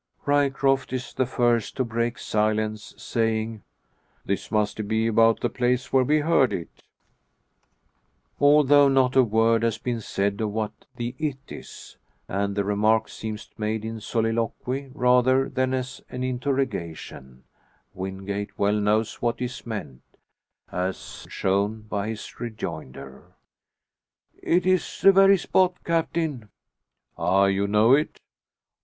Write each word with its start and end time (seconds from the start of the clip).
Ryecroft 0.25 0.91
is 0.93 1.13
the 1.13 1.27
first 1.27 1.77
to 1.77 1.85
break 1.85 2.17
silence, 2.17 2.95
saying, 2.97 3.61
"This 4.25 4.49
must 4.49 4.87
be 4.87 5.05
about 5.05 5.41
the 5.41 5.47
place 5.49 5.93
where 5.93 6.03
we 6.03 6.21
heard 6.21 6.51
it." 6.51 6.81
Although 8.39 8.87
not 8.89 9.15
a 9.15 9.21
word 9.21 9.61
has 9.61 9.77
been 9.77 10.01
said 10.01 10.41
of 10.41 10.49
what 10.49 10.71
the 10.95 11.13
"it" 11.19 11.37
is, 11.51 11.97
and 12.27 12.55
the 12.55 12.63
remark 12.63 13.09
seems 13.09 13.51
made 13.59 13.85
in 13.85 13.99
soliloquy 14.01 14.89
rather 14.95 15.47
than 15.47 15.71
as 15.71 16.01
an 16.09 16.23
interrogation, 16.23 17.43
Wingate 17.93 18.57
well 18.57 18.79
knows 18.81 19.21
what 19.21 19.39
is 19.39 19.67
meant, 19.67 20.01
as 20.71 21.27
shown 21.29 21.81
by 21.81 22.07
his 22.07 22.39
rejoinder: 22.39 23.33
"It's 24.41 25.01
the 25.01 25.11
very 25.11 25.37
spot, 25.37 25.77
Captain." 25.83 26.49
"Ah! 27.19 27.45
you 27.45 27.67
know 27.67 27.93
it?" 27.93 28.19